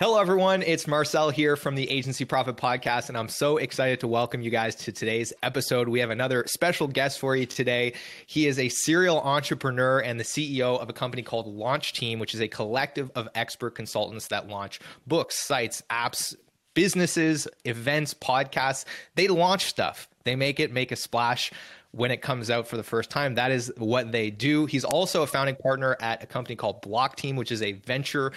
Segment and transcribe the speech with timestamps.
[0.00, 0.62] Hello, everyone.
[0.62, 4.48] It's Marcel here from the Agency Profit Podcast, and I'm so excited to welcome you
[4.48, 5.88] guys to today's episode.
[5.88, 7.94] We have another special guest for you today.
[8.24, 12.32] He is a serial entrepreneur and the CEO of a company called Launch Team, which
[12.32, 16.36] is a collective of expert consultants that launch books, sites, apps,
[16.74, 18.84] businesses, events, podcasts.
[19.16, 21.50] They launch stuff, they make it make a splash
[21.92, 23.34] when it comes out for the first time.
[23.34, 24.66] That is what they do.
[24.66, 28.32] He's also a founding partner at a company called Block Team, which is a venture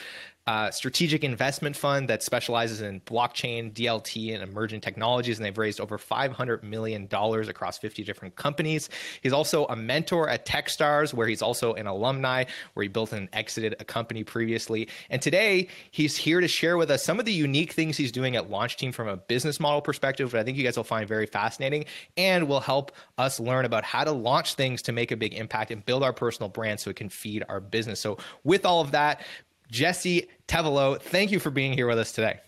[0.47, 5.37] uh, strategic investment fund that specializes in blockchain, DLT, and emerging technologies.
[5.37, 8.89] And they've raised over $500 million across 50 different companies.
[9.21, 13.29] He's also a mentor at Techstars, where he's also an alumni, where he built and
[13.33, 14.87] exited a company previously.
[15.11, 18.35] And today, he's here to share with us some of the unique things he's doing
[18.35, 21.07] at Launch Team from a business model perspective, that I think you guys will find
[21.07, 21.85] very fascinating
[22.17, 25.69] and will help us learn about how to launch things to make a big impact
[25.69, 27.99] and build our personal brand so it can feed our business.
[27.99, 29.21] So, with all of that,
[29.71, 32.39] Jesse Tevelow, thank you for being here with us today.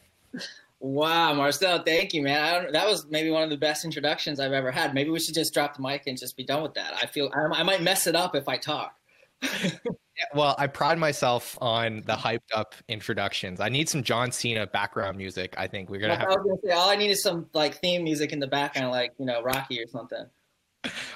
[0.80, 2.74] Wow, Marcel, thank you, man.
[2.74, 4.94] that was maybe one of the best introductions I've ever had.
[4.94, 6.94] Maybe we should just drop the mic and just be done with that.
[7.02, 8.94] I feel I, I might mess it up if I talk.
[10.36, 13.62] well, I pride myself on the hyped up introductions.
[13.62, 15.56] I need some John Cena background music.
[15.58, 16.28] I think we're gonna have.
[16.28, 19.14] I gonna say, all I need is some like theme music in the background, like
[19.18, 20.26] you know Rocky or something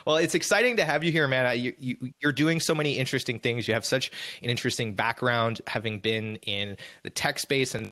[0.06, 1.60] well, it's exciting to have you here, man.
[1.60, 3.68] You, you, you're doing so many interesting things.
[3.68, 7.92] You have such an interesting background, having been in the tech space and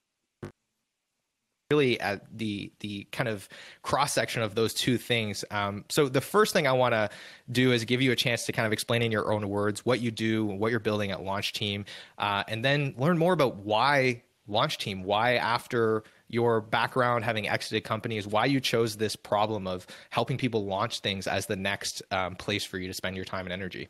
[1.71, 3.49] really at the the kind of
[3.81, 5.43] cross section of those two things.
[5.49, 7.09] Um, so the first thing I want to
[7.52, 9.99] do is give you a chance to kind of explain in your own words what
[9.99, 11.85] you do, what you're building at Launch Team,
[12.19, 16.03] uh, and then learn more about why Launch Team, why after
[16.35, 21.25] your background having exited companies, why you chose this problem of helping people launch things
[21.25, 23.87] as the next um, place for you to spend your time and energy.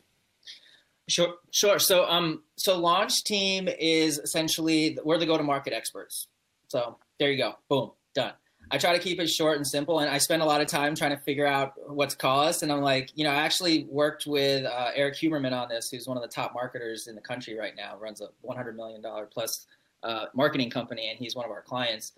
[1.08, 1.78] Sure, sure.
[1.78, 6.28] So, um, so launch team is essentially we're the go-to-market experts.
[6.68, 8.32] So there you go, boom, done.
[8.70, 10.96] I try to keep it short and simple, and I spend a lot of time
[10.96, 12.64] trying to figure out what's caused.
[12.64, 16.08] And I'm like, you know, I actually worked with uh, Eric Huberman on this, who's
[16.08, 19.26] one of the top marketers in the country right now, runs a 100 million dollar
[19.26, 19.66] plus
[20.02, 22.12] uh, marketing company, and he's one of our clients.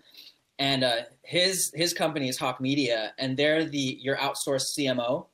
[0.57, 5.27] And uh, his his company is Hawke Media, and they're the your outsourced CMO.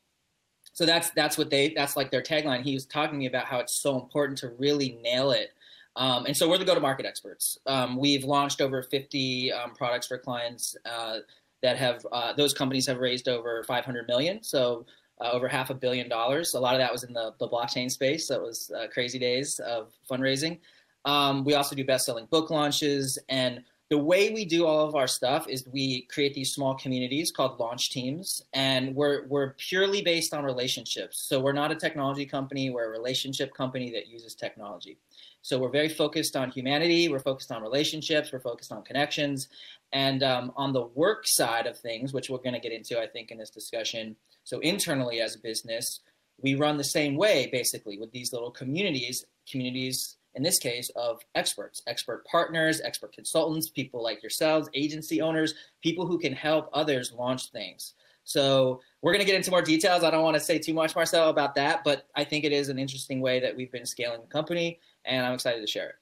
[0.74, 2.62] So that's that's what they that's like their tagline.
[2.62, 5.52] He was talking to me about how it's so important to really nail it.
[5.98, 7.58] Um, and so we're the go-to-market experts.
[7.66, 11.20] Um, we've launched over 50 um, products for clients uh,
[11.64, 14.44] that have uh, those companies have raised over 500 million.
[14.44, 14.86] So
[15.22, 16.54] uh, over half a billion dollars.
[16.54, 18.28] A lot of that was in the, the blockchain space.
[18.28, 20.60] That was uh, crazy days of fundraising.
[21.06, 25.06] Um, we also do best-selling book launches, and the way we do all of our
[25.06, 30.34] stuff is we create these small communities called launch teams, and we're we're purely based
[30.34, 31.24] on relationships.
[31.30, 34.98] So we're not a technology company; we're a relationship company that uses technology.
[35.44, 37.08] So we're very focused on humanity.
[37.08, 38.34] We're focused on relationships.
[38.34, 39.48] We're focused on connections,
[39.94, 43.06] and um, on the work side of things, which we're going to get into, I
[43.06, 44.16] think, in this discussion.
[44.44, 46.00] So internally, as a business,
[46.42, 49.24] we run the same way, basically, with these little communities.
[49.48, 55.56] Communities in this case, of experts, expert partners, expert consultants, people like yourselves, agency owners,
[55.82, 57.94] people who can help others launch things.
[58.24, 60.04] So we're going to get into more details.
[60.04, 62.70] I don't want to say too much, Marcel, about that, but I think it is
[62.70, 65.96] an interesting way that we've been scaling the company, and I'm excited to share it.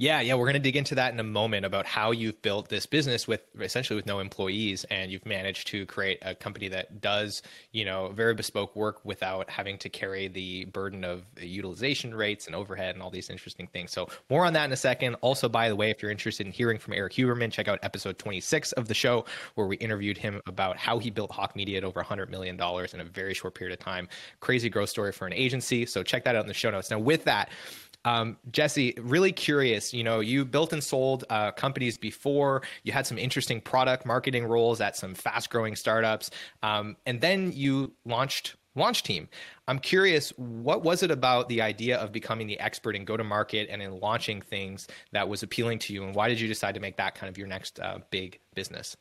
[0.00, 2.68] Yeah, yeah, we're going to dig into that in a moment about how you've built
[2.68, 7.00] this business with essentially with no employees and you've managed to create a company that
[7.00, 7.42] does,
[7.72, 12.54] you know, very bespoke work without having to carry the burden of utilization rates and
[12.54, 13.90] overhead and all these interesting things.
[13.90, 15.16] So, more on that in a second.
[15.16, 18.18] Also, by the way, if you're interested in hearing from Eric Huberman, check out episode
[18.18, 19.24] 26 of the show
[19.56, 23.00] where we interviewed him about how he built Hawke Media at over $100 million in
[23.00, 24.08] a very short period of time.
[24.38, 25.86] Crazy growth story for an agency.
[25.86, 26.88] So, check that out in the show notes.
[26.88, 27.50] Now, with that,
[28.08, 29.92] um, Jesse, really curious.
[29.92, 32.62] You know, you built and sold uh, companies before.
[32.84, 36.30] You had some interesting product marketing roles at some fast-growing startups,
[36.62, 39.28] um, and then you launched Launch Team.
[39.66, 43.82] I'm curious, what was it about the idea of becoming the expert in go-to-market and
[43.82, 46.96] in launching things that was appealing to you, and why did you decide to make
[46.96, 48.96] that kind of your next uh, big business?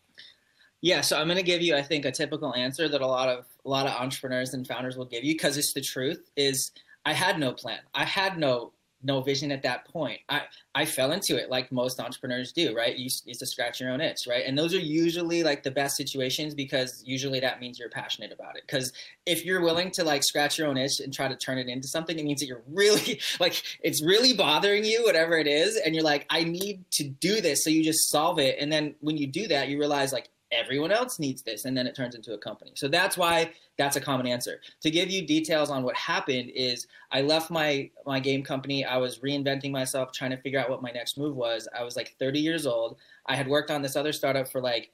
[0.81, 3.30] Yeah, so I'm going to give you, I think, a typical answer that a lot
[3.30, 6.30] of a lot of entrepreneurs and founders will give you because it's the truth.
[6.36, 6.71] Is
[7.06, 7.80] I had no plan.
[7.94, 10.19] I had no no vision at that point.
[10.27, 12.95] I, I fell into it like most entrepreneurs do, right?
[12.97, 14.44] You used to scratch your own itch, right?
[14.45, 18.55] And those are usually like the best situations because usually that means you're passionate about
[18.55, 18.63] it.
[18.65, 18.91] Because
[19.25, 21.88] if you're willing to like scratch your own itch and try to turn it into
[21.88, 25.93] something, it means that you're really like it's really bothering you, whatever it is, and
[25.93, 27.63] you're like, I need to do this.
[27.63, 30.91] So you just solve it, and then when you do that, you realize like everyone
[30.91, 32.71] else needs this and then it turns into a company.
[32.75, 34.61] So that's why that's a common answer.
[34.81, 38.85] To give you details on what happened is i left my my game company.
[38.85, 41.67] I was reinventing myself trying to figure out what my next move was.
[41.77, 42.97] I was like 30 years old.
[43.25, 44.91] I had worked on this other startup for like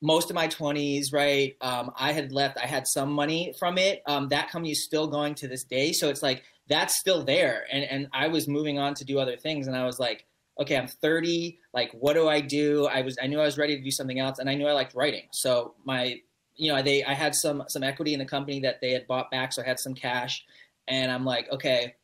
[0.00, 1.56] most of my 20s right?
[1.60, 4.02] Um, i had left i had some money from it.
[4.06, 5.92] Um, that company is still going to this day.
[5.92, 7.66] So it's like that's still there.
[7.70, 9.68] And and i was moving on to do other things.
[9.68, 10.26] And i was like
[10.58, 11.58] okay, I'm 30.
[11.72, 12.86] Like, what do I do?
[12.86, 14.72] I was, I knew I was ready to do something else, and I knew I
[14.72, 15.24] liked writing.
[15.32, 16.20] So my,
[16.56, 19.30] you know, they, I had some some equity in the company that they had bought
[19.30, 20.44] back, so I had some cash,
[20.88, 21.94] and I'm like, okay,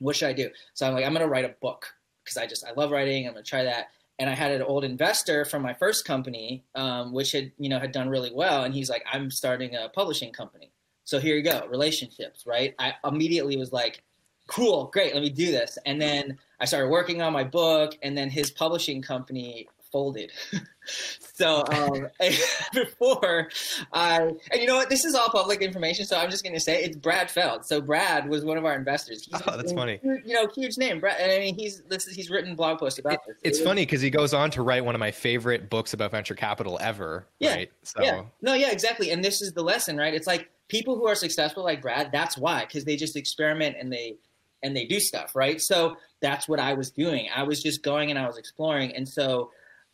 [0.00, 0.50] what should I do?
[0.74, 1.86] So I'm like, I'm gonna write a book
[2.24, 3.26] because I just I love writing.
[3.26, 3.88] I'm gonna try that.
[4.18, 7.78] And I had an old investor from my first company, um, which had you know
[7.78, 10.72] had done really well, and he's like, I'm starting a publishing company.
[11.04, 12.74] So here you go, relationships, right?
[12.78, 14.02] I immediately was like,
[14.46, 15.78] cool, great, let me do this.
[15.86, 20.32] And then I started working on my book, and then his publishing company folded.
[21.34, 22.08] so um,
[22.74, 23.48] before
[23.92, 26.60] I, and you know what, this is all public information, so I'm just going to
[26.60, 27.64] say it's Brad Feld.
[27.64, 29.24] So Brad was one of our investors.
[29.24, 30.00] He's oh, that's funny.
[30.02, 30.98] You know, huge name.
[30.98, 33.36] Brad, I mean, he's this is, he's written blog posts about this.
[33.42, 36.10] It's it funny because he goes on to write one of my favorite books about
[36.10, 37.26] venture capital ever.
[37.38, 37.54] Yeah.
[37.54, 37.72] Right?
[37.82, 38.02] So.
[38.02, 38.22] Yeah.
[38.40, 39.10] No, yeah, exactly.
[39.10, 40.14] And this is the lesson, right?
[40.14, 42.10] It's like people who are successful like Brad.
[42.10, 44.16] That's why, because they just experiment and they
[44.62, 45.60] and they do stuff, right?
[45.60, 47.28] So that's what I was doing.
[47.34, 48.94] I was just going and I was exploring.
[48.94, 49.50] And so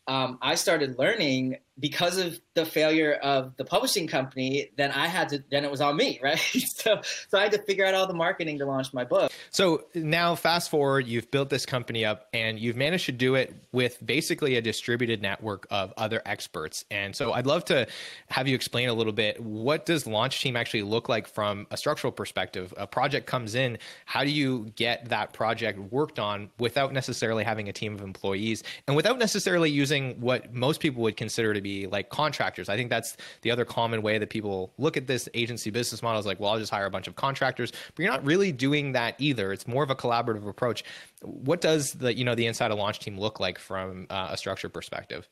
[0.07, 5.29] um, I started learning because of the failure of the publishing company, then I had
[5.31, 6.39] to, then it was on me, right?
[6.39, 9.31] so, so I had to figure out all the marketing to launch my book.
[9.51, 13.55] So now, fast forward, you've built this company up and you've managed to do it
[13.73, 16.85] with basically a distributed network of other experts.
[16.91, 17.87] And so I'd love to
[18.29, 21.77] have you explain a little bit what does launch team actually look like from a
[21.77, 22.75] structural perspective?
[22.77, 27.69] A project comes in, how do you get that project worked on without necessarily having
[27.69, 31.68] a team of employees and without necessarily using what most people would consider to be
[31.69, 32.69] be like contractors.
[32.69, 36.19] I think that's the other common way that people look at this agency business model
[36.21, 38.93] is like, well, I'll just hire a bunch of contractors, but you're not really doing
[38.93, 39.53] that either.
[39.53, 40.85] It's more of a collaborative approach.
[41.23, 44.37] What does the you know the inside of launch team look like from uh, a
[44.37, 45.29] structure perspective?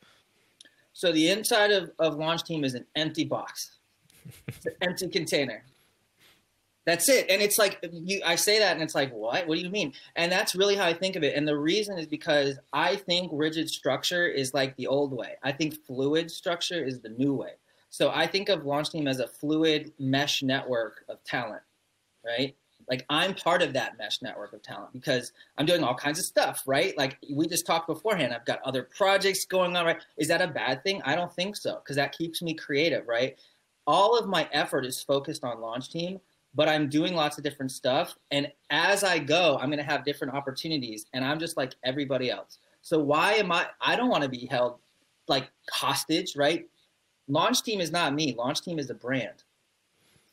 [0.92, 3.78] So the inside of, of launch team is an empty box,
[4.48, 5.62] it's an empty container.
[6.86, 7.28] That's it.
[7.28, 9.46] And it's like you I say that and it's like, what?
[9.46, 9.92] What do you mean?
[10.14, 11.34] And that's really how I think of it.
[11.34, 15.34] And the reason is because I think rigid structure is like the old way.
[15.42, 17.54] I think fluid structure is the new way.
[17.90, 21.62] So I think of Launch Team as a fluid mesh network of talent,
[22.24, 22.54] right?
[22.88, 26.24] Like I'm part of that mesh network of talent because I'm doing all kinds of
[26.24, 26.96] stuff, right?
[26.96, 30.00] Like we just talked beforehand, I've got other projects going on, right?
[30.16, 31.02] Is that a bad thing?
[31.04, 33.36] I don't think so because that keeps me creative, right?
[33.88, 36.20] All of my effort is focused on Launch Team
[36.56, 38.16] but I'm doing lots of different stuff.
[38.30, 41.06] And as I go, I'm going to have different opportunities.
[41.12, 42.58] And I'm just like everybody else.
[42.80, 43.66] So why am I?
[43.80, 44.78] I don't want to be held
[45.28, 46.66] like hostage, right?
[47.28, 48.34] Launch team is not me.
[48.36, 49.44] Launch team is a brand.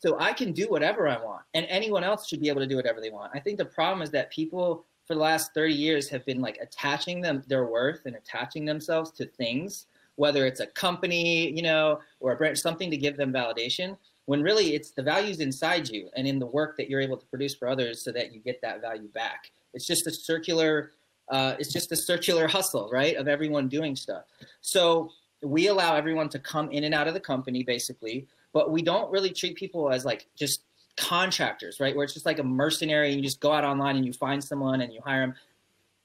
[0.00, 2.76] So I can do whatever I want, and anyone else should be able to do
[2.76, 3.32] whatever they want.
[3.34, 6.58] I think the problem is that people for the last 30 years have been like
[6.60, 12.00] attaching them their worth and attaching themselves to things, whether it's a company, you know,
[12.20, 13.96] or a brand, something to give them validation
[14.26, 17.26] when really it's the values inside you and in the work that you're able to
[17.26, 19.50] produce for others so that you get that value back.
[19.72, 20.92] It's just a circular
[21.30, 24.24] uh, it's just a circular hustle right of everyone doing stuff.
[24.60, 25.10] So
[25.42, 29.10] we allow everyone to come in and out of the company basically but we don't
[29.10, 30.62] really treat people as like just
[30.96, 34.06] contractors right where it's just like a mercenary and you just go out online and
[34.06, 35.34] you find someone and you hire them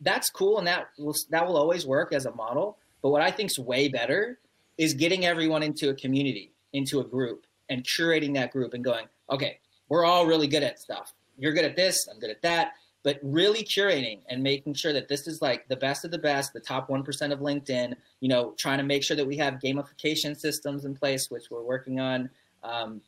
[0.01, 3.29] that's cool and that will that will always work as a model but what i
[3.29, 4.39] think is way better
[4.77, 9.05] is getting everyone into a community into a group and curating that group and going,
[9.29, 9.59] okay,
[9.89, 11.13] we're all really good at stuff.
[11.37, 12.73] You're good at this, I'm good at that.
[13.01, 16.51] But really curating and making sure that this is like the best of the best,
[16.51, 20.37] the top 1% of LinkedIn, you know, trying to make sure that we have gamification
[20.37, 22.29] systems in place, which we're working on.
[22.61, 23.01] Um,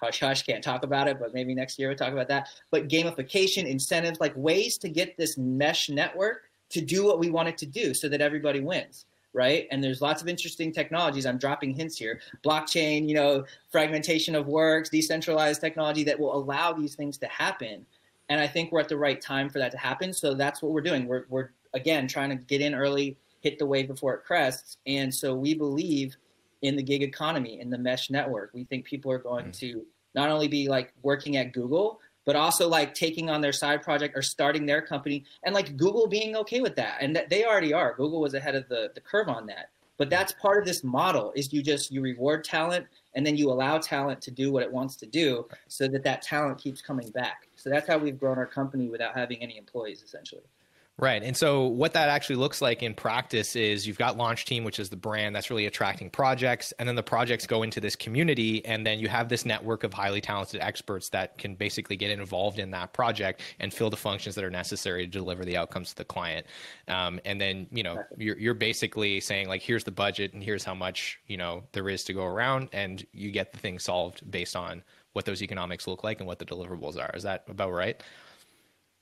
[0.00, 2.48] hush hush, can't talk about it, but maybe next year we'll talk about that.
[2.70, 7.48] But gamification, incentives, like ways to get this mesh network to do what we want
[7.48, 9.66] it to do so that everybody wins right?
[9.70, 11.26] And there's lots of interesting technologies.
[11.26, 12.20] I'm dropping hints here.
[12.44, 17.86] Blockchain, you know, fragmentation of works, decentralized technology that will allow these things to happen.
[18.28, 20.12] And I think we're at the right time for that to happen.
[20.12, 21.06] So that's what we're doing.
[21.06, 24.76] We're, we're again trying to get in early, hit the wave before it crests.
[24.86, 26.16] And so we believe
[26.62, 28.50] in the gig economy, in the mesh network.
[28.54, 29.58] We think people are going mm.
[29.58, 29.84] to
[30.14, 34.16] not only be like working at Google, but also like taking on their side project
[34.16, 36.98] or starting their company and like Google being okay with that.
[37.00, 37.94] And that they already are.
[37.94, 39.70] Google was ahead of the, the curve on that.
[39.98, 43.50] But that's part of this model is you just you reward talent and then you
[43.50, 47.10] allow talent to do what it wants to do so that that talent keeps coming
[47.10, 47.48] back.
[47.56, 50.42] So that's how we've grown our company without having any employees essentially.
[50.98, 51.22] Right.
[51.22, 54.78] And so what that actually looks like in practice is you've got Launch Team, which
[54.78, 56.72] is the brand that's really attracting projects.
[56.78, 58.64] And then the projects go into this community.
[58.66, 62.58] And then you have this network of highly talented experts that can basically get involved
[62.58, 65.96] in that project and fill the functions that are necessary to deliver the outcomes to
[65.96, 66.46] the client.
[66.88, 70.62] Um, and then, you know, you're, you're basically saying, like, here's the budget and here's
[70.62, 72.68] how much, you know, there is to go around.
[72.72, 74.82] And you get the thing solved based on
[75.14, 77.10] what those economics look like and what the deliverables are.
[77.16, 78.02] Is that about right?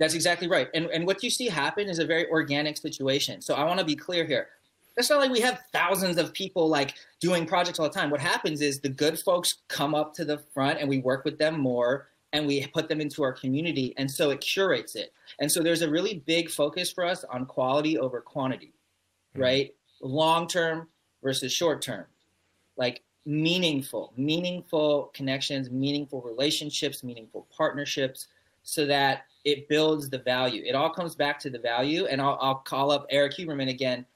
[0.01, 0.69] That's exactly right.
[0.75, 3.43] And and what you see happen is a very organic situation.
[3.43, 4.49] So I want to be clear here.
[4.97, 8.11] It's not like we have thousands of people like doing projects all the time.
[8.11, 11.39] What happens is the good folks come up to the front and we work with
[11.39, 15.13] them more and we put them into our community and so it curates it.
[15.39, 18.73] And so there's a really big focus for us on quality over quantity.
[19.35, 19.43] Mm-hmm.
[19.43, 19.75] Right?
[20.01, 20.89] Long term
[21.23, 22.07] versus short term.
[22.79, 28.29] Like meaningful, meaningful connections, meaningful relationships, meaningful partnerships
[28.63, 30.63] so that it builds the value.
[30.67, 32.07] It all comes back to the value.
[32.07, 34.07] And I'll, I'll call up Eric Huberman again.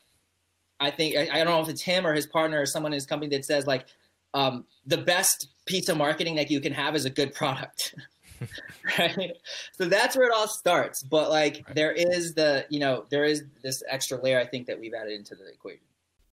[0.81, 2.97] I think, I, I, don't know if it's him or his partner or someone in
[2.97, 3.87] his company that says, like,
[4.35, 7.95] um, the best pizza marketing that you can have is a good product.
[8.99, 9.33] right?
[9.73, 11.03] So that's where it all starts.
[11.03, 11.75] But, like, right.
[11.75, 15.13] there is the, you know, there is this extra layer I think that we've added
[15.13, 15.85] into the equation.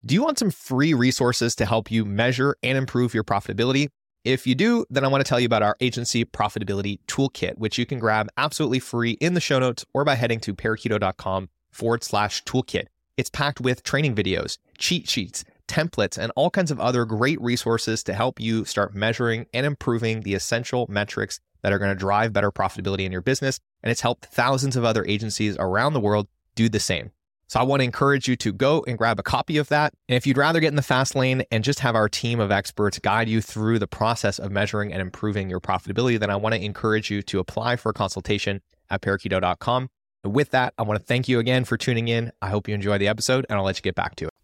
[0.05, 3.90] Do you want some free resources to help you measure and improve your profitability?
[4.24, 7.78] If you do, then I want to tell you about our agency profitability toolkit, which
[7.78, 12.04] you can grab absolutely free in the show notes or by heading to parakeeto.com forward
[12.04, 12.86] slash toolkit.
[13.16, 18.02] It's packed with training videos, cheat sheets, templates, and all kinds of other great resources
[18.04, 22.34] to help you start measuring and improving the essential metrics that are going to drive
[22.34, 23.58] better profitability in your business.
[23.82, 27.10] And it's helped thousands of other agencies around the world do the same.
[27.50, 29.92] So I want to encourage you to go and grab a copy of that.
[30.09, 32.52] And if you'd rather get in the fast lane and just have our team of
[32.52, 36.54] experts guide you through the process of measuring and improving your profitability, then I want
[36.54, 39.88] to encourage you to apply for a consultation at parakeeto.com.
[40.23, 42.30] With that, I want to thank you again for tuning in.
[42.40, 44.35] I hope you enjoy the episode and I'll let you get back to it.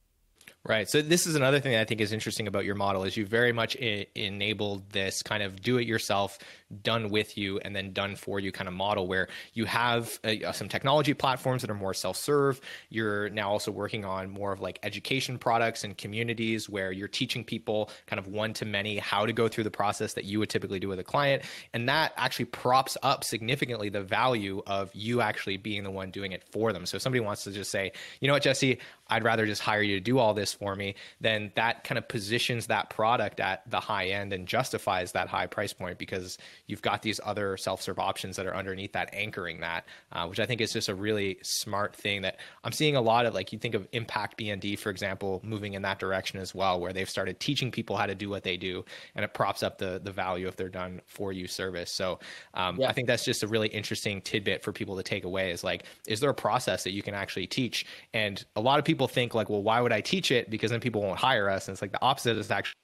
[0.64, 0.90] Right.
[0.90, 3.24] So this is another thing that I think is interesting about your model is you
[3.24, 6.38] very much I- enabled this kind of do it yourself,
[6.82, 10.52] done with you, and then done for you kind of model where you have uh,
[10.52, 12.60] some technology platforms that are more self-serve.
[12.90, 17.44] You're now also working on more of like education products and communities where you're teaching
[17.44, 20.50] people kind of one to many how to go through the process that you would
[20.50, 21.42] typically do with a client,
[21.72, 26.32] and that actually props up significantly the value of you actually being the one doing
[26.32, 26.86] it for them.
[26.86, 29.82] So if somebody wants to just say, you know what, Jesse, I'd rather just hire
[29.82, 33.70] you to do all this for me, then that kind of positions that product at
[33.70, 37.98] the high end and justifies that high price point because you've got these other self-serve
[37.98, 41.38] options that are underneath that anchoring that, uh, which I think is just a really
[41.42, 43.34] smart thing that I'm seeing a lot of.
[43.34, 46.92] Like you think of Impact BND, for example, moving in that direction as well, where
[46.92, 50.00] they've started teaching people how to do what they do, and it props up the
[50.02, 51.90] the value of their done for you service.
[51.90, 52.18] So
[52.54, 52.88] um, yeah.
[52.88, 55.50] I think that's just a really interesting tidbit for people to take away.
[55.50, 57.86] Is like, is there a process that you can actually teach?
[58.14, 60.50] And a lot of people think like, well, why would I teach it?
[60.50, 61.68] Because then people won't hire us.
[61.68, 62.74] And it's like the opposite is actually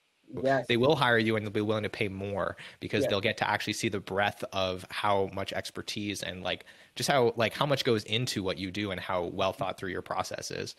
[0.42, 0.66] Yes.
[0.66, 3.10] They will hire you and they'll be willing to pay more because yes.
[3.10, 7.32] they'll get to actually see the breadth of how much expertise and like just how
[7.36, 10.50] like how much goes into what you do and how well thought through your process
[10.50, 10.74] is.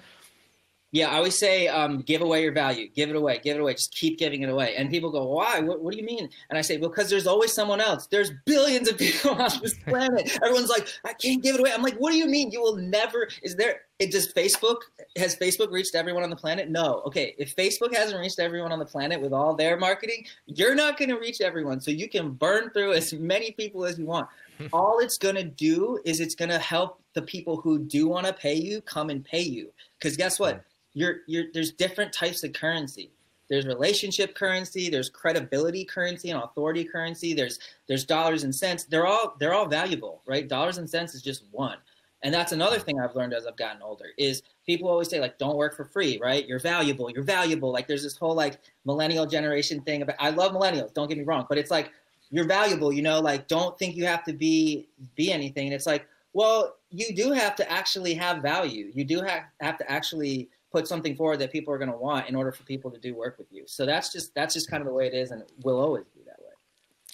[0.94, 2.88] Yeah, I always say, um, give away your value.
[2.88, 3.40] Give it away.
[3.44, 3.74] Give it away.
[3.74, 4.76] Just keep giving it away.
[4.76, 5.60] And people go, why?
[5.60, 6.30] What, what do you mean?
[6.52, 8.06] And I say, well, because there's always someone else.
[8.06, 10.38] There's billions of people on this planet.
[10.44, 11.72] Everyone's like, I can't give it away.
[11.74, 12.52] I'm like, what do you mean?
[12.52, 13.28] You will never.
[13.42, 13.82] Is there?
[13.98, 14.78] It does Facebook
[15.18, 16.70] has Facebook reached everyone on the planet?
[16.70, 17.02] No.
[17.08, 20.98] Okay, if Facebook hasn't reached everyone on the planet with all their marketing, you're not
[20.98, 21.82] going to reach everyone.
[21.82, 24.28] So you can burn through as many people as you want.
[24.74, 28.28] all it's going to do is it's going to help the people who do want
[28.28, 29.72] to pay you come and pay you.
[29.98, 30.64] Because guess what?
[30.94, 33.12] You're you're there's different types of currency.
[33.50, 38.86] There's relationship currency there's credibility currency and authority currency there's there's dollars and cents.
[38.86, 40.48] They're all they're all valuable right?
[40.48, 41.78] Dollars and cents is just one.
[42.22, 45.38] And that's another thing i've learned as i've gotten older is people always say like
[45.38, 46.48] don't work for free right?
[46.48, 47.72] You're valuable you're valuable.
[47.72, 51.24] Like there's this whole like millennial generation thing about i love millennials don't get me
[51.24, 51.92] wrong but it's like
[52.30, 53.20] you're valuable you know?
[53.20, 55.66] Like don't think you have to be be anything.
[55.68, 58.92] And it's like well you do have to actually have value.
[58.94, 62.28] You do have, have to actually put something forward that people are going to want
[62.28, 63.64] in order for people to do work with you.
[63.68, 66.06] So that's just that's just kind of the way it is, and it will always
[66.16, 66.52] be that way.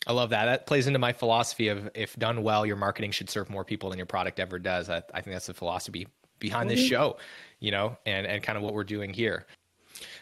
[0.08, 0.46] I love that.
[0.46, 3.90] That plays into my philosophy of if done well, your marketing should serve more people
[3.90, 4.90] than your product ever does.
[4.90, 6.08] I, I think that's the philosophy
[6.40, 6.78] behind mm-hmm.
[6.78, 7.18] this show,
[7.60, 9.46] you know, and and kind of what we're doing here.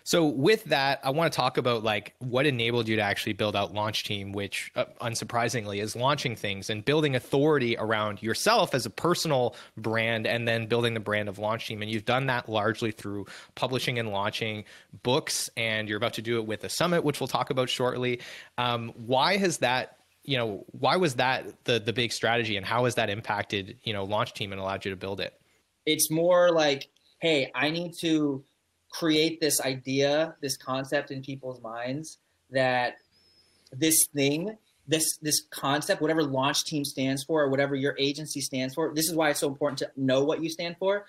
[0.07, 3.57] So with that, I want to talk about like what enabled you to actually build
[3.57, 8.85] out Launch Team, which uh, unsurprisingly is launching things and building authority around yourself as
[8.85, 11.81] a personal brand, and then building the brand of Launch Team.
[11.81, 14.63] And you've done that largely through publishing and launching
[15.03, 18.21] books, and you're about to do it with a summit, which we'll talk about shortly.
[18.57, 19.97] Um, why has that?
[20.23, 23.91] You know, why was that the the big strategy, and how has that impacted you
[23.91, 25.33] know Launch Team and allowed you to build it?
[25.85, 26.87] It's more like,
[27.19, 28.45] hey, I need to
[28.97, 32.17] create this idea, this concept in people's minds
[32.49, 32.97] that
[33.71, 38.73] this thing, this this concept, whatever launch team stands for or whatever your agency stands
[38.73, 41.05] for, this is why it's so important to know what you stand for,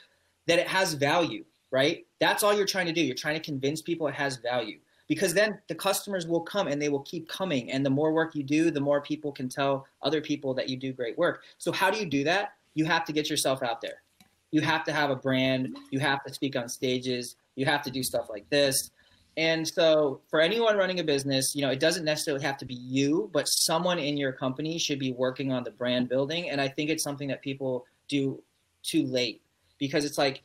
[0.46, 2.04] that it has value, right?
[2.20, 3.00] That's all you're trying to do.
[3.00, 4.78] You're trying to convince people it has value.
[5.06, 7.70] Because then the customers will come and they will keep coming.
[7.70, 10.76] And the more work you do, the more people can tell other people that you
[10.76, 11.42] do great work.
[11.56, 12.52] So, how do you do that?
[12.74, 14.02] You have to get yourself out there.
[14.50, 15.78] You have to have a brand.
[15.90, 18.90] You have to speak on stages you have to do stuff like this.
[19.36, 22.74] And so, for anyone running a business, you know, it doesn't necessarily have to be
[22.74, 26.50] you, but someone in your company should be working on the brand building.
[26.50, 28.42] And I think it's something that people do
[28.82, 29.42] too late
[29.78, 30.42] because it's like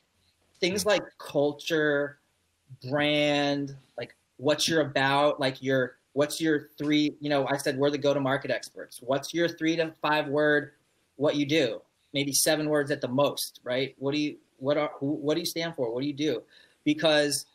[0.59, 0.87] things mm.
[0.87, 2.19] like culture,
[2.89, 7.89] brand, like what you're about, like your what's your three, you know, I said we're
[7.89, 8.99] the go-to-market experts.
[9.01, 10.73] What's your three to five word
[11.15, 11.81] what you do?
[12.13, 13.95] Maybe seven words at the most, right?
[13.97, 15.91] What do you what are who, what do you stand for?
[15.91, 16.41] What do you do?
[16.83, 17.45] Because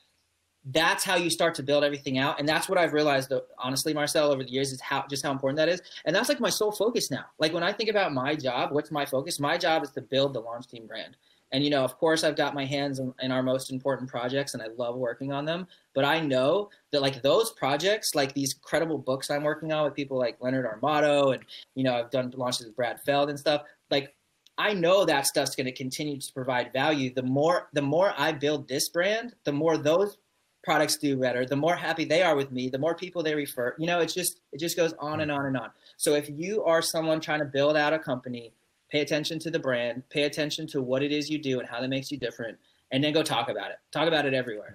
[0.70, 2.38] that's how you start to build everything out.
[2.38, 5.56] And that's what i've realized honestly marcel over the years is how just how important
[5.56, 5.80] that is.
[6.04, 7.24] And that's like my sole focus now.
[7.38, 9.40] Like when i think about my job what's my focus?
[9.40, 11.16] My job is to build the launch team brand.
[11.52, 14.54] And you know of course i've got my hands in, in our most important projects
[14.54, 15.66] and i love working on them.
[15.94, 19.94] But i know that like those projects like these credible books i'm working on with
[19.94, 21.44] people like leonard armato and
[21.74, 24.14] you know i've done launches with brad feld and stuff like
[24.58, 27.14] I know that stuff's going to continue to provide value.
[27.14, 30.18] The more the more I build this brand, the more those
[30.64, 31.46] products do better.
[31.46, 33.74] The more happy they are with me, the more people they refer.
[33.78, 35.70] You know, it's just it just goes on and on and on.
[35.96, 38.52] So if you are someone trying to build out a company,
[38.90, 41.80] pay attention to the brand, pay attention to what it is you do and how
[41.80, 42.58] that makes you different,
[42.90, 43.76] and then go talk about it.
[43.92, 44.74] Talk about it everywhere.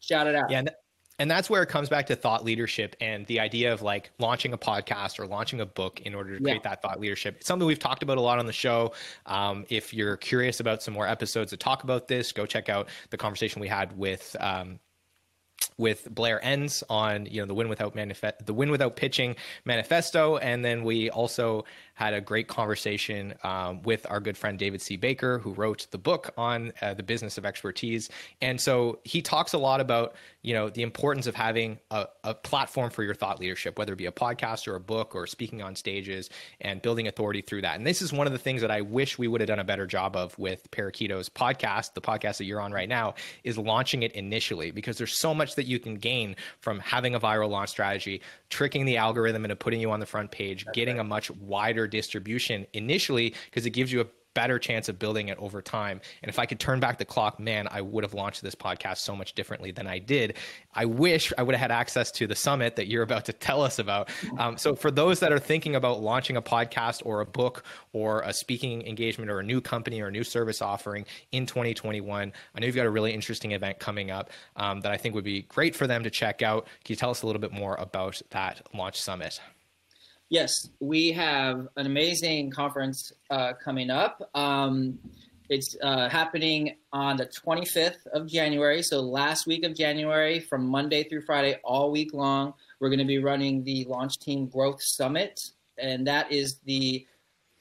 [0.00, 0.50] Shout it out.
[0.50, 0.62] Yeah,
[1.18, 4.52] and that's where it comes back to thought leadership and the idea of like launching
[4.52, 6.70] a podcast or launching a book in order to create yeah.
[6.70, 7.36] that thought leadership.
[7.38, 8.92] It's something we've talked about a lot on the show.
[9.26, 12.88] Um, if you're curious about some more episodes that talk about this, go check out
[13.10, 14.78] the conversation we had with um,
[15.76, 20.36] with Blair Enns on you know the win without manifest the win without pitching manifesto,
[20.38, 24.96] and then we also had a great conversation um, with our good friend David C.
[24.96, 28.08] Baker, who wrote the book on uh, the business of expertise.
[28.40, 32.34] And so he talks a lot about, you know, the importance of having a, a
[32.34, 35.62] platform for your thought leadership, whether it be a podcast or a book or speaking
[35.62, 37.76] on stages and building authority through that.
[37.76, 39.64] And this is one of the things that I wish we would have done a
[39.64, 44.02] better job of with Parakeeto's podcast, the podcast that you're on right now, is launching
[44.02, 47.70] it initially because there's so much that you can gain from having a viral launch
[47.70, 51.02] strategy, tricking the algorithm into putting you on the front page, That's getting right.
[51.02, 55.38] a much wider distribution initially because it gives you a better chance of building it
[55.38, 56.00] over time.
[56.22, 58.98] And if I could turn back the clock, man, I would have launched this podcast
[58.98, 60.36] so much differently than I did.
[60.74, 63.62] I wish I would have had access to the summit that you're about to tell
[63.62, 64.10] us about.
[64.38, 68.22] Um, so, for those that are thinking about launching a podcast or a book or
[68.22, 72.60] a speaking engagement or a new company or a new service offering in 2021, I
[72.60, 75.42] know you've got a really interesting event coming up um, that I think would be
[75.42, 76.66] great for them to check out.
[76.84, 79.40] Can you tell us a little bit more about that launch summit?
[80.32, 84.30] Yes, we have an amazing conference uh, coming up.
[84.34, 84.98] Um,
[85.50, 91.02] it's uh, happening on the 25th of January, so last week of January, from Monday
[91.02, 92.54] through Friday, all week long.
[92.80, 95.38] We're going to be running the Launch Team Growth Summit,
[95.76, 97.06] and that is the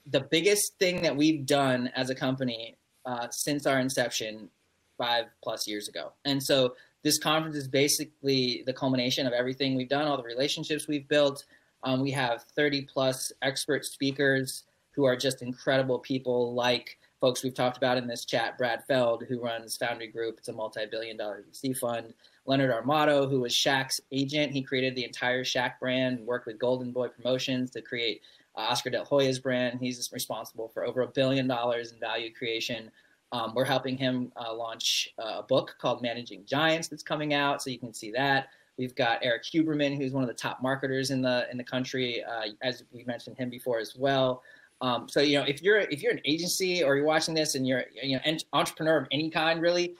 [0.05, 4.49] the biggest thing that we've done as a company uh, since our inception
[4.97, 6.13] five plus years ago.
[6.23, 10.87] And so this conference is basically the culmination of everything we've done, all the relationships
[10.87, 11.43] we've built,
[11.83, 17.53] um, we have 30 plus expert speakers who are just incredible people, like folks we've
[17.53, 21.17] talked about in this chat Brad Feld, who runs Foundry Group, it's a multi billion
[21.17, 22.13] dollar VC fund.
[22.45, 26.91] Leonard Armato, who was Shaq's agent, he created the entire Shaq brand, worked with Golden
[26.91, 28.21] Boy Promotions to create
[28.55, 29.79] uh, Oscar De La Hoya's brand.
[29.79, 32.91] He's responsible for over a billion dollars in value creation.
[33.31, 37.61] Um, we're helping him uh, launch uh, a book called Managing Giants that's coming out,
[37.61, 38.47] so you can see that.
[38.77, 42.23] We've got Eric Huberman, who's one of the top marketers in the in the country,
[42.23, 44.43] uh, as we mentioned him before as well.
[44.81, 47.67] Um, so you know, if you're if you're an agency or you're watching this and
[47.67, 49.95] you're you know an entrepreneur of any kind, really,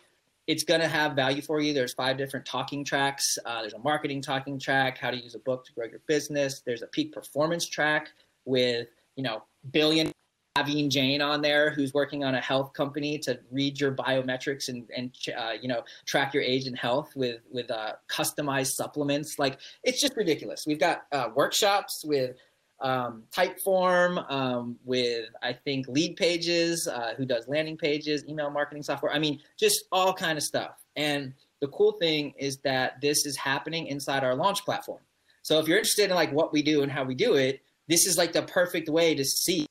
[0.48, 1.74] it's going to have value for you.
[1.74, 3.38] There's five different talking tracks.
[3.46, 6.62] Uh, there's a marketing talking track, how to use a book to grow your business.
[6.62, 8.10] There's a peak performance track
[8.46, 10.12] with you know billion
[10.58, 14.90] Aveen Jain on there, who's working on a health company to read your biometrics and
[14.96, 19.40] and uh, you know track your age and health with with uh, customized supplements.
[19.40, 20.66] Like it's just ridiculous.
[20.68, 22.36] We've got uh, workshops with
[22.82, 29.14] um, Typeform, um, with I think Leadpages, uh, who does landing pages, email marketing software.
[29.14, 30.84] I mean, just all kind of stuff.
[30.98, 35.00] And the cool thing is that this is happening inside our launch platform.
[35.44, 38.06] So if you're interested in like what we do and how we do it, this
[38.06, 39.66] is like the perfect way to see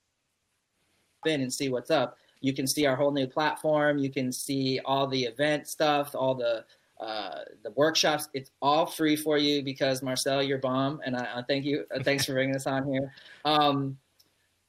[1.26, 2.16] in and see what's up.
[2.40, 3.98] You can see our whole new platform.
[3.98, 6.64] You can see all the event stuff, all the
[7.00, 8.28] uh, the workshops.
[8.34, 11.84] It's all free for you because Marcel, you're bomb, and I, I thank you.
[11.94, 13.12] Uh, thanks for bringing us on here.
[13.44, 13.96] Um,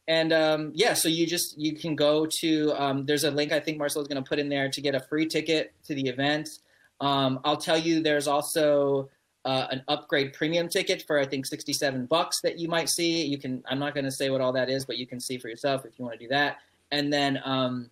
[0.08, 3.60] and um, yeah, so you just you can go to um, there's a link I
[3.60, 6.08] think Marcel is going to put in there to get a free ticket to the
[6.08, 6.50] event.
[7.00, 9.10] Um, I'll tell you, there's also
[9.46, 13.26] uh, an upgrade premium ticket for I think 67 bucks that you might see.
[13.26, 15.38] You can I'm not going to say what all that is, but you can see
[15.38, 16.58] for yourself if you want to do that.
[16.92, 17.90] And then um,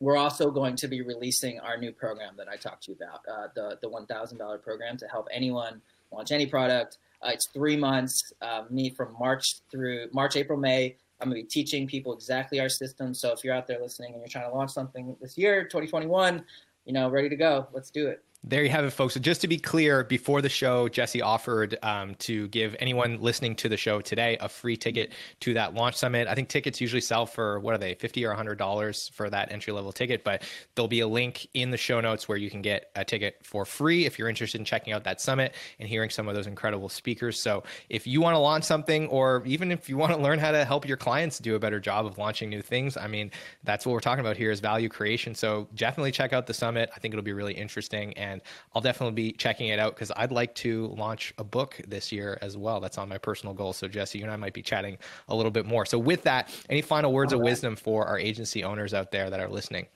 [0.00, 3.20] we're also going to be releasing our new program that I talked to you about,
[3.30, 6.98] uh, the the $1,000 program to help anyone launch any product.
[7.22, 10.96] Uh, it's three months, uh, me from March through March, April, May.
[11.20, 13.14] I'm going to be teaching people exactly our system.
[13.14, 16.44] So if you're out there listening and you're trying to launch something this year, 2021,
[16.84, 18.24] you know, ready to go, let's do it.
[18.44, 19.14] There you have it, folks.
[19.14, 23.54] So just to be clear, before the show, Jesse offered um, to give anyone listening
[23.54, 26.26] to the show today a free ticket to that launch summit.
[26.26, 29.52] I think tickets usually sell for what are they, fifty or hundred dollars for that
[29.52, 30.42] entry level ticket, but
[30.74, 33.64] there'll be a link in the show notes where you can get a ticket for
[33.64, 36.88] free if you're interested in checking out that summit and hearing some of those incredible
[36.88, 37.40] speakers.
[37.40, 40.50] So if you want to launch something, or even if you want to learn how
[40.50, 43.30] to help your clients do a better job of launching new things, I mean,
[43.62, 45.36] that's what we're talking about here is value creation.
[45.36, 46.90] So definitely check out the summit.
[46.96, 48.42] I think it'll be really interesting and and
[48.74, 52.38] I'll definitely be checking it out because I'd like to launch a book this year
[52.42, 52.80] as well.
[52.80, 53.72] That's on my personal goal.
[53.72, 55.86] So Jesse, you and I might be chatting a little bit more.
[55.86, 57.50] So with that, any final words All of right.
[57.50, 59.86] wisdom for our agency owners out there that are listening?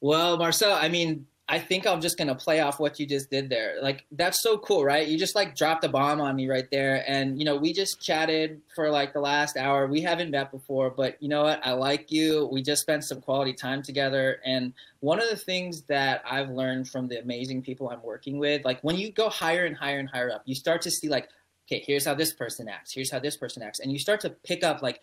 [0.00, 3.48] Well, Marcel, I mean, I think I'm just gonna play off what you just did
[3.48, 3.76] there.
[3.80, 5.06] Like that's so cool, right?
[5.06, 8.00] You just like dropped a bomb on me right there, and you know we just
[8.00, 9.86] chatted for like the last hour.
[9.86, 11.64] We haven't met before, but you know what?
[11.64, 12.48] I like you.
[12.50, 16.88] We just spent some quality time together, and one of the things that I've learned
[16.88, 20.08] from the amazing people I'm working with, like when you go higher and higher and
[20.08, 21.28] higher up, you start to see like,
[21.68, 24.30] okay, here's how this person acts, here's how this person acts, and you start to
[24.30, 25.00] pick up like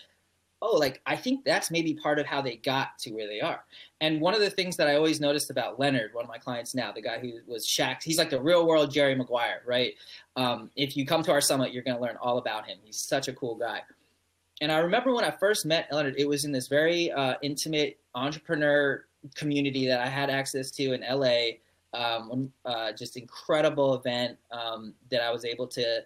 [0.64, 3.66] oh, like I think that's maybe part of how they got to where they are.
[4.00, 6.74] And one of the things that I always noticed about Leonard, one of my clients
[6.74, 9.94] now, the guy who was Shaq, he's like the real world Jerry Maguire, right?
[10.38, 12.78] Um, if you come to our summit, you're going to learn all about him.
[12.82, 13.82] He's such a cool guy.
[14.62, 18.00] And I remember when I first met Leonard, it was in this very uh, intimate
[18.16, 21.58] entrepreneur community that I had access to in LA.
[21.94, 26.02] Um, uh, just incredible event um, that I was able to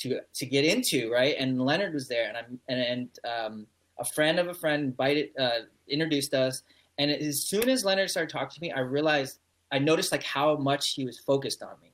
[0.00, 1.34] to to get into, right?
[1.38, 3.66] And Leonard was there, and I'm and, and um,
[4.00, 6.62] a friend of a friend invited, uh, introduced us.
[6.98, 9.38] And as soon as Leonard started talking to me, I realized,
[9.70, 11.92] I noticed like how much he was focused on me.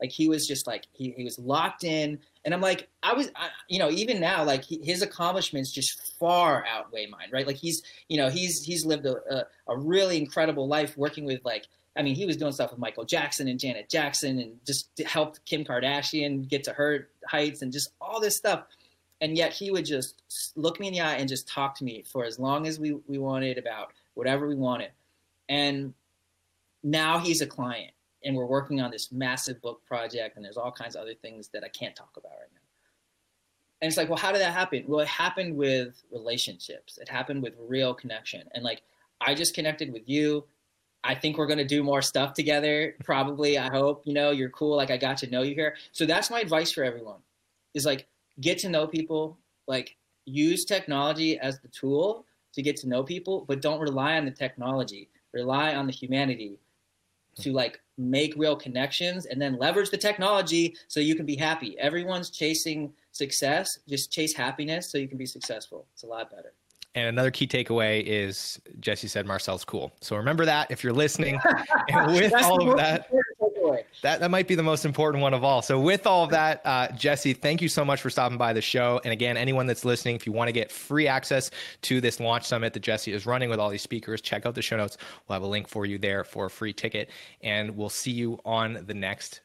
[0.00, 2.18] Like he was just like, he, he was locked in.
[2.44, 6.16] And I'm like, I was, I, you know, even now, like he, his accomplishments just
[6.18, 7.46] far outweigh mine, right?
[7.46, 11.44] Like he's, you know, he's, he's lived a, a, a really incredible life working with
[11.44, 14.88] like, I mean, he was doing stuff with Michael Jackson and Janet Jackson and just
[15.04, 18.64] helped Kim Kardashian get to her heights and just all this stuff
[19.20, 20.22] and yet he would just
[20.56, 22.92] look me in the eye and just talk to me for as long as we,
[23.06, 24.90] we wanted about whatever we wanted
[25.48, 25.92] and
[26.82, 27.92] now he's a client
[28.24, 31.48] and we're working on this massive book project and there's all kinds of other things
[31.48, 32.60] that i can't talk about right now
[33.82, 37.42] and it's like well how did that happen well it happened with relationships it happened
[37.42, 38.82] with real connection and like
[39.20, 40.44] i just connected with you
[41.02, 42.94] I think we're going to do more stuff together.
[43.04, 44.02] Probably, I hope.
[44.04, 44.76] You know, you're cool.
[44.76, 45.76] Like I got to know you here.
[45.92, 47.20] So that's my advice for everyone.
[47.72, 48.06] Is like
[48.40, 53.44] get to know people, like use technology as the tool to get to know people,
[53.46, 55.08] but don't rely on the technology.
[55.32, 56.58] Rely on the humanity
[57.36, 61.78] to like make real connections and then leverage the technology so you can be happy.
[61.78, 65.86] Everyone's chasing success, just chase happiness so you can be successful.
[65.92, 66.52] It's a lot better.
[66.96, 69.92] And another key takeaway is Jesse said Marcel's cool.
[70.00, 71.38] So remember that if you're listening.
[71.88, 73.08] and with all of that,
[74.02, 75.62] that, that might be the most important one of all.
[75.62, 78.60] So with all of that, uh, Jesse, thank you so much for stopping by the
[78.60, 79.00] show.
[79.04, 81.50] And again, anyone that's listening, if you want to get free access
[81.82, 84.62] to this launch summit that Jesse is running with all these speakers, check out the
[84.62, 84.96] show notes.
[85.28, 87.10] We'll have a link for you there for a free ticket.
[87.42, 89.40] And we'll see you on the next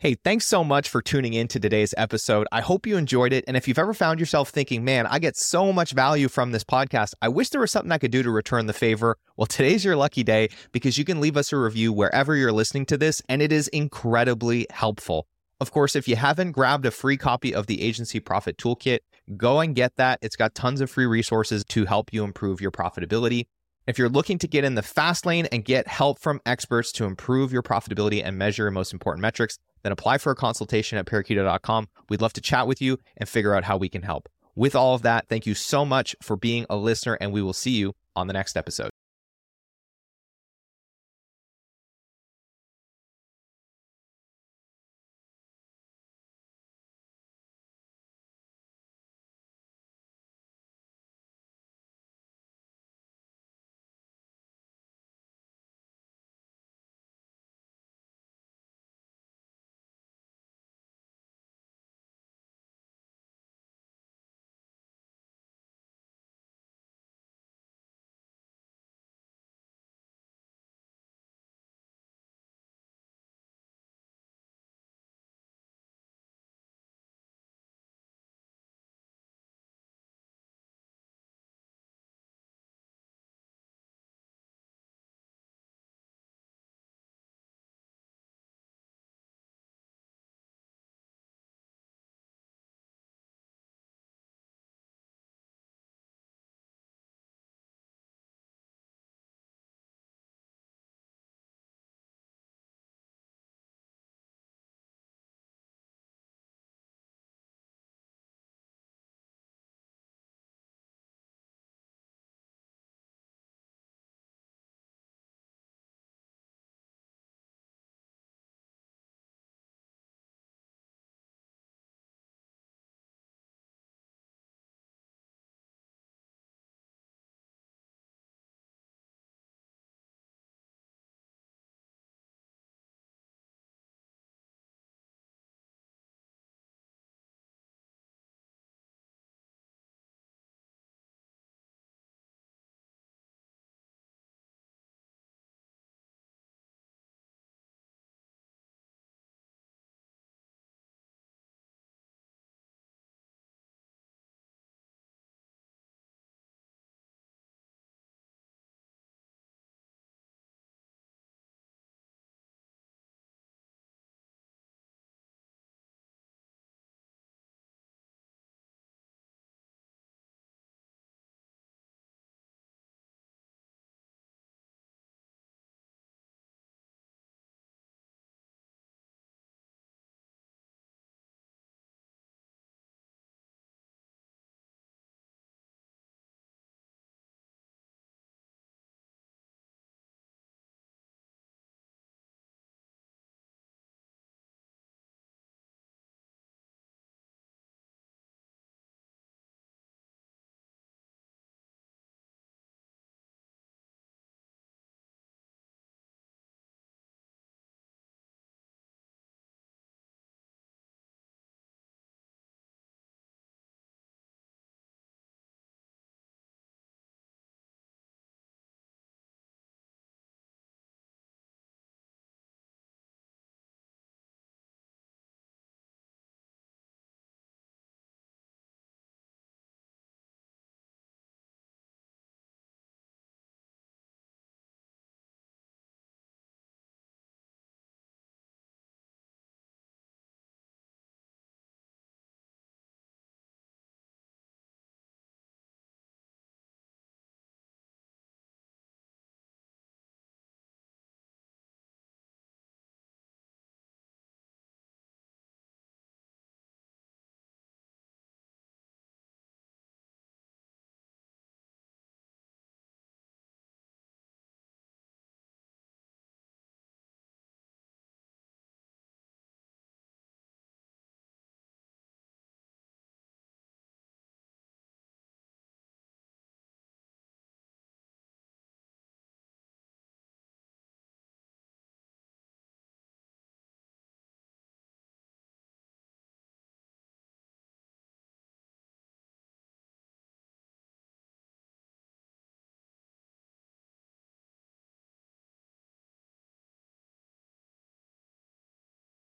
[0.00, 2.46] Hey, thanks so much for tuning in to today's episode.
[2.52, 3.44] I hope you enjoyed it.
[3.48, 6.62] And if you've ever found yourself thinking, man, I get so much value from this
[6.62, 9.16] podcast, I wish there was something I could do to return the favor.
[9.36, 12.86] Well, today's your lucky day because you can leave us a review wherever you're listening
[12.86, 15.26] to this, and it is incredibly helpful.
[15.60, 19.00] Of course, if you haven't grabbed a free copy of the Agency Profit Toolkit,
[19.36, 20.18] Go and get that.
[20.22, 23.46] It's got tons of free resources to help you improve your profitability.
[23.86, 27.04] If you're looking to get in the fast lane and get help from experts to
[27.04, 31.06] improve your profitability and measure your most important metrics, then apply for a consultation at
[31.06, 31.88] parakeeto.com.
[32.08, 34.28] We'd love to chat with you and figure out how we can help.
[34.54, 37.52] With all of that, thank you so much for being a listener, and we will
[37.52, 38.90] see you on the next episode.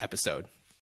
[0.03, 0.47] Episode.